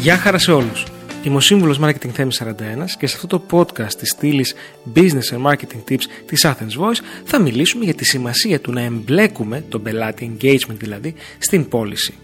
Γεια 0.00 0.16
χαρά 0.16 0.38
σε 0.38 0.52
όλους. 0.52 0.84
Είμαι 1.22 1.36
ο 1.36 1.40
σύμβουλος 1.40 1.78
Marketing 1.82 2.08
Θέμη 2.12 2.30
41 2.38 2.52
και 2.98 3.06
σε 3.06 3.16
αυτό 3.16 3.26
το 3.26 3.42
podcast 3.50 3.94
της 3.94 4.10
στήλης 4.10 4.54
Business 4.94 5.34
and 5.34 5.50
Marketing 5.50 5.90
Tips 5.90 6.02
της 6.26 6.46
Athens 6.46 6.80
Voice 6.80 7.00
θα 7.24 7.38
μιλήσουμε 7.38 7.84
για 7.84 7.94
τη 7.94 8.04
σημασία 8.04 8.60
του 8.60 8.72
να 8.72 8.80
εμπλέκουμε 8.80 9.64
τον 9.68 9.82
πελάτη, 9.82 10.36
engagement 10.36 10.76
δηλαδή, 10.78 11.14
στην 11.38 11.68
πώληση. 11.68 12.14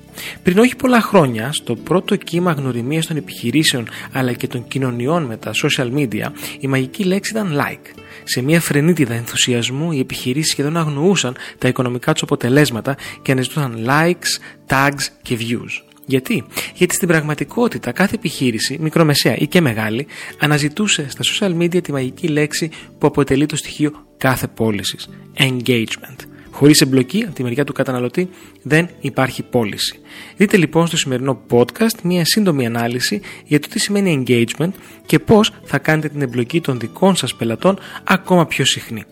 Πριν 0.43 0.59
όχι 0.59 0.77
πολλά 0.77 1.01
χρόνια, 1.01 1.52
στο 1.52 1.77
πρώτο 1.77 2.16
κύμα 2.16 2.52
γνωριμίας 2.52 3.07
των 3.07 3.16
επιχειρήσεων 3.16 3.88
αλλά 4.13 4.33
και 4.33 4.47
των 4.47 4.69
κοινωνιών 4.69 5.23
με 5.23 5.37
τα 5.37 5.51
social 5.63 5.93
media, 5.93 6.27
η 6.61 6.66
μαγική 6.66 7.05
λέξη 7.05 7.30
ήταν 7.30 7.61
like. 7.61 8.01
Σε 8.24 8.43
μια 8.43 8.61
φρενίτιδα 8.61 9.15
ενθουσιασμού, 9.15 9.93
οι 9.93 9.99
επιχειρήσεις 9.99 10.51
σχεδόν 10.51 10.77
αγνοούσαν 10.77 11.37
τα 11.59 11.69
οικονομικά 11.69 12.13
τους 12.13 12.23
αποτελέσματα 12.23 12.97
και 13.23 13.33
αναζητούσαν 13.33 13.87
likes, 13.88 14.40
tags 14.68 15.07
και 15.23 15.38
views. 15.40 15.96
Γιατί; 16.07 16.45
Γιατί 16.74 16.95
στην 16.95 17.09
πραγματικότητα 17.09 17.93
κάθε 17.93 18.15
επιχείρηση, 18.15 18.79
μικρομεσαία 18.80 19.37
ή 19.37 19.46
και 19.46 19.60
μεγάλη, 19.60 20.07
αναζητούσε 20.38 21.07
στα 21.09 21.23
social 21.24 21.62
media 21.62 21.82
τη 21.82 21.93
μαγική 21.93 22.29
λέξη 22.29 22.71
που 22.99 23.07
αποτελεί 23.07 23.46
το 23.46 23.57
στοιχείο 23.57 23.93
κάθε 24.16 24.46
πώλησης. 24.46 25.09
Engagement. 25.38 26.16
Χωρίς 26.51 26.80
εμπλοκή 26.80 27.23
από 27.23 27.34
τη 27.34 27.43
μεριά 27.43 27.65
του 27.65 27.73
καταναλωτή 27.73 28.29
δεν 28.62 28.88
υπάρχει 29.01 29.43
πώληση. 29.43 29.99
Δείτε 30.37 30.57
λοιπόν 30.57 30.87
στο 30.87 30.96
σημερινό 30.96 31.43
podcast 31.51 32.01
μια 32.02 32.24
σύντομη 32.24 32.66
ανάλυση 32.66 33.21
για 33.45 33.60
το 33.60 33.68
τι 33.68 33.79
σημαίνει 33.79 34.24
engagement 34.27 34.71
και 35.07 35.18
πώς 35.18 35.52
θα 35.65 35.79
κάνετε 35.79 36.09
την 36.09 36.23
εμπλοκή 36.23 36.60
των 36.60 36.79
δικών 36.79 37.16
σας 37.16 37.34
πελατών 37.34 37.79
ακόμα 38.04 38.46
πιο 38.46 38.65
συχνή. 38.65 39.04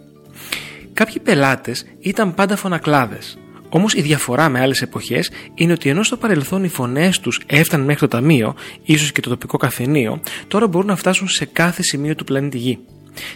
Κάποιοι 0.92 1.20
πελάτες 1.20 1.87
ήταν 2.00 2.34
πάντα 2.34 2.56
φωνακλάδες. 2.56 3.39
Όμως 3.75 3.94
η 3.94 4.00
διαφορά 4.00 4.48
με 4.48 4.61
άλλες 4.61 4.83
εποχές 4.83 5.30
είναι 5.55 5.72
ότι 5.72 5.89
ενώ 5.89 6.03
στο 6.03 6.17
παρελθόν 6.17 6.64
οι 6.64 6.69
φωνές 6.69 7.20
τους 7.20 7.41
έφταναν 7.47 7.86
μέχρι 7.86 8.00
το 8.00 8.16
ταμείο, 8.16 8.55
ίσως 8.83 9.12
και 9.12 9.20
το 9.20 9.31
τοπικό 9.31 9.56
καφενείο, 9.56 10.20
τώρα 10.48 10.66
μπορούν 10.66 10.86
να 10.89 10.97
φτάσουν 10.97 11.28
σε 11.28 11.44
κάθε 11.44 11.83
σημείο 11.83 12.14
του 12.14 12.25
πλανήτη 12.25 12.58
Γη. 12.58 12.78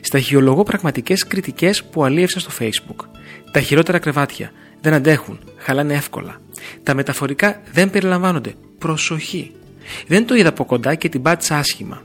Σταχυολογώ 0.00 0.62
πραγματικές 0.62 1.26
κριτικές 1.26 1.84
που 1.84 2.04
αλίευσα 2.04 2.40
στο 2.40 2.50
Facebook. 2.58 3.06
Τα 3.52 3.60
χειρότερα 3.60 3.98
κρεβάτια 3.98 4.52
δεν 4.80 4.92
αντέχουν, 4.92 5.40
χαλάνε 5.56 5.94
εύκολα. 5.94 6.40
Τα 6.82 6.94
μεταφορικά 6.94 7.60
δεν 7.72 7.90
περιλαμβάνονται. 7.90 8.54
Προσοχή. 8.78 9.52
Δεν 10.06 10.26
το 10.26 10.34
είδα 10.34 10.48
από 10.48 10.64
κοντά 10.64 10.94
και 10.94 11.08
την 11.08 11.22
πάτησα 11.22 11.56
άσχημα. 11.56 12.02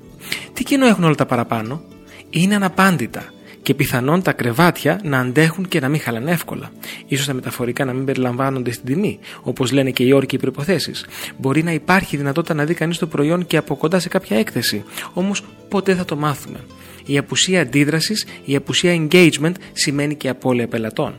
Τι 0.53 0.63
κοινό 0.63 0.85
έχουν 0.85 1.03
όλα 1.03 1.15
τα 1.15 1.25
παραπάνω; 1.25 1.81
Είναι 2.29 2.55
αναπάντητα 2.55 3.23
και 3.63 3.73
πιθανόν 3.73 4.21
τα 4.21 4.31
κρεβάτια 4.31 4.99
να 5.03 5.19
αντέχουν 5.19 5.67
και 5.67 5.79
να 5.79 5.89
μην 5.89 5.99
χαλάνε 5.99 6.31
εύκολα. 6.31 6.71
Ίσως 7.07 7.25
τα 7.25 7.33
μεταφορικά 7.33 7.85
να 7.85 7.93
μην 7.93 8.05
περιλαμβάνονται 8.05 8.71
στην 8.71 8.85
τιμή, 8.85 9.19
όπως 9.41 9.71
λένε 9.71 9.91
και 9.91 10.03
οι 10.03 10.11
όροι 10.11 10.25
και 10.25 10.35
οι 10.35 10.39
προποθέσει. 10.39 10.91
Μπορεί 11.37 11.63
να 11.63 11.71
υπάρχει 11.71 12.17
δυνατότητα 12.17 12.53
να 12.53 12.65
δει 12.65 12.73
κανείς 12.73 12.97
το 12.97 13.07
προϊόν 13.07 13.45
και 13.45 13.57
από 13.57 13.75
κοντά 13.75 13.99
σε 13.99 14.09
κάποια 14.09 14.37
έκθεση, 14.37 14.83
όμως 15.13 15.43
ποτέ 15.69 15.95
θα 15.95 16.05
το 16.05 16.15
μάθουμε. 16.15 16.59
Η 17.05 17.17
απουσία 17.17 17.61
αντίδρασης, 17.61 18.25
η 18.45 18.55
απουσία 18.55 19.07
engagement 19.07 19.53
σημαίνει 19.73 20.15
και 20.15 20.29
απώλεια 20.29 20.67
πελατών. 20.67 21.13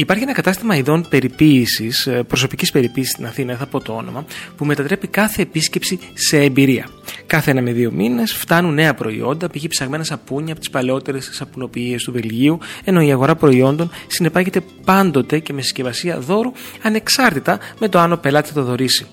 Υπάρχει 0.00 0.22
ένα 0.22 0.32
κατάστημα 0.32 0.76
ειδών 0.76 1.06
περιποίησης, 1.08 2.06
ε, 2.06 2.22
προσωπικής 2.22 2.70
περιποίησης 2.70 3.12
στην 3.12 3.26
Αθήνα, 3.26 3.56
θα 3.56 3.66
πω 3.66 3.80
το 3.80 3.92
όνομα, 3.92 4.24
που 4.56 4.64
μετατρέπει 4.64 5.06
κάθε 5.06 5.42
επίσκεψη 5.42 5.98
σε 6.14 6.40
εμπειρία. 6.42 6.88
Κάθε 7.26 7.50
ένα 7.50 7.62
με 7.62 7.72
δύο 7.72 7.90
μήνες 7.90 8.32
φτάνουν 8.32 8.74
νέα 8.74 8.94
προϊόντα, 8.94 9.48
π.χ. 9.50 9.64
ψαγμένα 9.68 10.04
σαπούνια 10.04 10.52
από 10.52 10.60
τις 10.60 10.70
παλαιότερες 10.70 11.30
σαπουνοποιίες 11.32 12.02
του 12.02 12.12
Βελγίου, 12.12 12.58
ενώ 12.84 13.00
η 13.00 13.12
αγορά 13.12 13.34
προϊόντων 13.34 13.90
συνεπάγεται 14.06 14.60
πάντοτε 14.84 15.38
και 15.38 15.52
με 15.52 15.62
συσκευασία 15.62 16.20
δώρου, 16.20 16.52
ανεξάρτητα 16.82 17.58
με 17.78 17.88
το 17.88 17.98
αν 17.98 18.12
ο 18.12 18.16
πελάτης 18.16 18.50
θα 18.50 18.60
το 18.60 18.66
δωρήσει. 18.66 19.06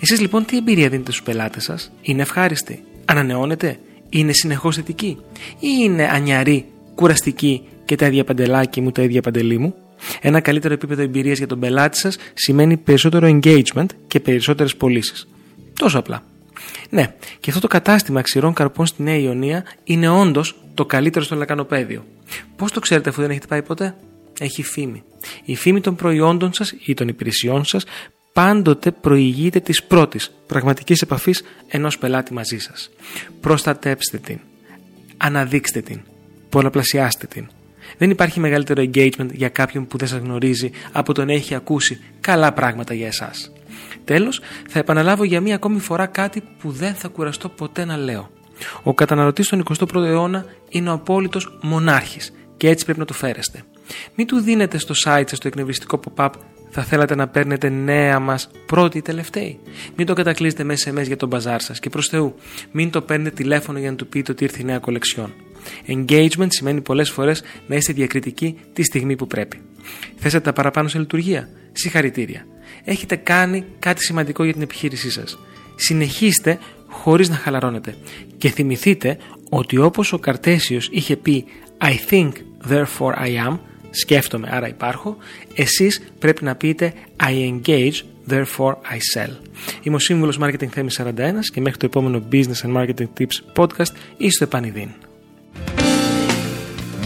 Εσείς 0.00 0.20
λοιπόν 0.20 0.44
τι 0.44 0.56
εμπειρία 0.56 0.88
δίνετε 0.88 1.10
στους 1.10 1.22
πελάτες 1.22 1.62
σας, 1.62 1.92
είναι 2.02 2.22
ευχάριστη, 2.22 2.82
ανανεώνετε, 3.04 3.78
είναι 4.08 4.32
συνεχώς 4.32 4.76
θετική, 4.76 5.18
ή 5.58 5.68
είναι 5.82 6.08
ανιαρή, 6.08 6.64
κουραστική 6.94 7.62
και 7.84 7.96
τα 7.96 8.06
ίδια 8.06 8.24
παντελάκι 8.24 8.80
μου, 8.80 8.92
τα 8.92 9.02
ίδια 9.02 9.22
παντελή 9.22 9.58
μου; 9.58 9.74
Ένα 10.20 10.40
καλύτερο 10.40 10.74
επίπεδο 10.74 11.02
εμπειρίας 11.02 11.38
για 11.38 11.46
τον 11.46 11.60
πελάτη 11.60 11.98
σας 11.98 12.16
σημαίνει 12.34 12.76
περισσότερο 12.76 13.38
engagement 13.42 13.86
και 14.06 14.20
περισσότερες 14.20 14.76
πωλήσεις. 14.76 15.28
Τόσο 15.78 15.98
απλά. 15.98 16.22
Ναι, 16.90 17.14
και 17.40 17.50
αυτό 17.50 17.60
το 17.60 17.66
κατάστημα 17.66 18.22
ξηρών 18.22 18.52
καρπών 18.52 18.86
στη 18.86 19.02
Νέα 19.02 19.16
Ιωνία 19.16 19.64
είναι 19.84 20.08
όντως 20.08 20.56
το 20.74 20.86
καλύτερο 20.86 21.24
στο 21.24 21.36
λακανοπέδιο. 21.36 22.04
Πώς 22.56 22.72
το 22.72 22.80
ξέρετε 22.80 23.08
αφού 23.08 23.20
δεν 23.20 23.30
έχετε 23.30 23.46
πάει 23.46 23.62
ποτέ, 23.62 23.94
Έχει 24.38 24.62
φήμη. 24.62 25.02
Η 25.44 25.56
φήμη 25.56 25.80
των 25.80 25.96
προϊόντων 25.96 26.52
σας 26.52 26.74
ή 26.84 26.94
των 26.94 27.08
υπηρεσιών 27.08 27.64
σας 27.64 27.84
πάντοτε 28.32 28.90
προηγείται 28.90 29.60
της 29.60 29.82
πρώτης 29.82 30.30
πραγματικής 30.46 31.02
επαφής 31.02 31.42
ενός 31.68 31.98
πελάτη 31.98 32.32
μαζί 32.32 32.58
σας. 32.58 32.90
Προστατέψτε 33.40 34.18
την. 34.18 34.38
Αναδείξτε 35.16 35.80
την. 35.80 36.00
Πολλαπλασιάστε 36.48 37.26
την. 37.26 37.48
Δεν 37.98 38.10
υπάρχει 38.10 38.40
μεγαλύτερο 38.40 38.82
engagement 38.82 39.32
για 39.32 39.48
κάποιον 39.48 39.86
που 39.86 39.98
δεν 39.98 40.08
σας 40.08 40.18
γνωρίζει 40.18 40.70
από 40.92 41.14
το 41.14 41.24
να 41.24 41.32
έχει 41.32 41.54
ακούσει 41.54 42.00
καλά 42.20 42.52
πράγματα 42.52 42.94
για 42.94 43.06
εσάς. 43.06 43.52
Τέλος, 44.04 44.40
θα 44.68 44.78
επαναλάβω 44.78 45.24
για 45.24 45.40
μία 45.40 45.54
ακόμη 45.54 45.78
φορά 45.78 46.06
κάτι 46.06 46.42
που 46.58 46.70
δεν 46.70 46.94
θα 46.94 47.08
κουραστώ 47.08 47.48
ποτέ 47.48 47.84
να 47.84 47.96
λέω. 47.96 48.30
Ο 48.82 48.94
καταναλωτής 48.94 49.46
στον 49.46 49.62
21ο 49.78 49.94
αιώνα 49.94 50.44
είναι 50.68 50.90
ο 50.90 50.92
απόλυτος 50.92 51.58
μονάρχης 51.62 52.32
και 52.56 52.68
έτσι 52.68 52.84
πρέπει 52.84 52.98
να 52.98 53.04
το 53.04 53.14
φέρεστε. 53.14 53.62
Μην 54.14 54.26
του 54.26 54.40
δίνετε 54.40 54.78
στο 54.78 54.94
site 55.04 55.24
σας 55.26 55.38
το 55.38 55.48
εκνευριστικό 55.48 56.00
pop-up 56.04 56.30
θα 56.70 56.82
θέλατε 56.82 57.14
να 57.14 57.28
παίρνετε 57.28 57.68
νέα 57.68 58.18
μας 58.18 58.50
πρώτη 58.66 58.98
ή 58.98 59.02
τελευταίη. 59.02 59.58
Μην 59.96 60.06
το 60.06 60.14
κατακλείσετε 60.14 60.64
με 60.64 60.74
SMS 60.84 61.06
για 61.06 61.16
τον 61.16 61.28
μπαζάρ 61.28 61.60
σας 61.60 61.78
και 61.78 61.88
προς 61.88 62.08
Θεού, 62.08 62.34
μην 62.72 62.90
το 62.90 63.00
παίρνετε 63.02 63.34
τηλέφωνο 63.34 63.78
για 63.78 63.90
να 63.90 63.96
του 63.96 64.06
πείτε 64.06 64.32
ότι 64.32 64.44
ήρθε 64.44 64.58
η 64.60 64.64
νέα 64.64 64.78
κολεξιόν. 64.78 65.32
Engagement 65.86 66.46
σημαίνει 66.48 66.80
πολλές 66.80 67.10
φορές 67.10 67.42
να 67.66 67.76
είστε 67.76 67.92
διακριτικοί 67.92 68.58
τη 68.72 68.82
στιγμή 68.82 69.16
που 69.16 69.26
πρέπει. 69.26 69.60
Θέσατε 70.16 70.44
τα 70.44 70.52
παραπάνω 70.52 70.88
σε 70.88 70.98
λειτουργία. 70.98 71.48
Συγχαρητήρια. 71.72 72.46
Έχετε 72.84 73.16
κάνει 73.16 73.64
κάτι 73.78 74.04
σημαντικό 74.04 74.44
για 74.44 74.52
την 74.52 74.62
επιχείρησή 74.62 75.10
σας. 75.10 75.38
Συνεχίστε 75.74 76.58
χωρίς 76.86 77.28
να 77.28 77.36
χαλαρώνετε. 77.36 77.94
Και 78.38 78.48
θυμηθείτε 78.48 79.18
ότι 79.50 79.78
όπως 79.78 80.12
ο 80.12 80.18
Καρτέσιος 80.18 80.88
είχε 80.92 81.16
πει 81.16 81.44
I 81.78 81.94
think, 82.10 82.32
therefore 82.70 83.14
I 83.14 83.48
am, 83.48 83.58
σκέφτομαι 83.90 84.48
άρα 84.50 84.68
υπάρχω, 84.68 85.16
εσείς 85.54 86.02
πρέπει 86.18 86.44
να 86.44 86.54
πείτε 86.54 86.92
I 87.22 87.50
engage, 87.50 87.92
therefore 88.28 88.72
I 88.72 88.98
sell. 89.16 89.30
Είμαι 89.82 89.96
ο 89.96 89.98
σύμβουλος 89.98 90.38
Marketing 90.42 90.68
Θέμης 90.68 91.00
41 91.00 91.12
και 91.52 91.60
μέχρι 91.60 91.78
το 91.78 91.86
επόμενο 91.86 92.22
Business 92.32 92.66
and 92.66 92.76
Marketing 92.76 93.08
Tips 93.18 93.62
podcast 93.62 93.92
είστε 94.16 94.44
επανειδήν. 94.44 94.88